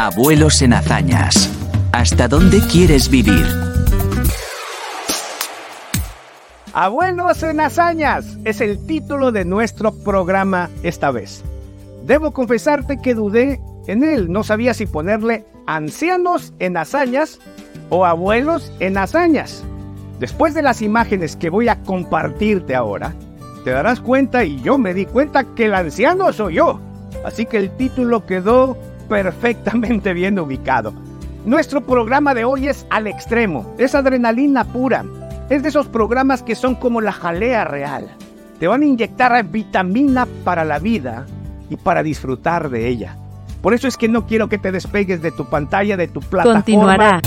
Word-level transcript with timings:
Abuelos 0.00 0.62
en 0.62 0.72
hazañas. 0.72 1.50
¿Hasta 1.92 2.26
dónde 2.26 2.60
quieres 2.72 3.10
vivir? 3.10 3.44
Abuelos 6.72 7.42
en 7.42 7.60
hazañas 7.60 8.38
es 8.46 8.62
el 8.62 8.86
título 8.86 9.30
de 9.30 9.44
nuestro 9.44 9.92
programa 9.92 10.70
esta 10.82 11.10
vez. 11.10 11.44
Debo 12.06 12.30
confesarte 12.30 12.98
que 13.02 13.14
dudé 13.14 13.60
en 13.88 14.02
él. 14.02 14.32
No 14.32 14.42
sabía 14.42 14.72
si 14.72 14.86
ponerle 14.86 15.44
ancianos 15.66 16.54
en 16.60 16.78
hazañas 16.78 17.38
o 17.90 18.06
abuelos 18.06 18.72
en 18.80 18.96
hazañas. 18.96 19.62
Después 20.18 20.54
de 20.54 20.62
las 20.62 20.80
imágenes 20.80 21.36
que 21.36 21.50
voy 21.50 21.68
a 21.68 21.82
compartirte 21.82 22.74
ahora, 22.74 23.12
te 23.64 23.70
darás 23.70 24.00
cuenta 24.00 24.44
y 24.44 24.62
yo 24.62 24.78
me 24.78 24.94
di 24.94 25.04
cuenta 25.04 25.44
que 25.54 25.66
el 25.66 25.74
anciano 25.74 26.32
soy 26.32 26.54
yo. 26.54 26.80
Así 27.22 27.44
que 27.44 27.58
el 27.58 27.70
título 27.76 28.24
quedó 28.24 28.78
perfectamente 29.10 30.14
bien 30.14 30.38
ubicado. 30.38 30.94
Nuestro 31.44 31.80
programa 31.80 32.32
de 32.32 32.44
hoy 32.44 32.68
es 32.68 32.86
al 32.90 33.08
extremo, 33.08 33.74
es 33.76 33.94
adrenalina 33.94 34.64
pura. 34.64 35.04
Es 35.50 35.64
de 35.64 35.68
esos 35.68 35.88
programas 35.88 36.44
que 36.44 36.54
son 36.54 36.76
como 36.76 37.00
la 37.00 37.10
jalea 37.10 37.64
real. 37.64 38.08
Te 38.60 38.68
van 38.68 38.82
a 38.82 38.86
inyectar 38.86 39.44
vitamina 39.44 40.28
para 40.44 40.64
la 40.64 40.78
vida 40.78 41.26
y 41.68 41.76
para 41.76 42.04
disfrutar 42.04 42.70
de 42.70 42.86
ella. 42.86 43.16
Por 43.60 43.74
eso 43.74 43.88
es 43.88 43.96
que 43.96 44.08
no 44.08 44.26
quiero 44.26 44.48
que 44.48 44.58
te 44.58 44.70
despegues 44.70 45.20
de 45.20 45.32
tu 45.32 45.44
pantalla, 45.46 45.96
de 45.96 46.06
tu 46.06 46.20
plataforma. 46.20 46.62
Continuará. 46.62 47.20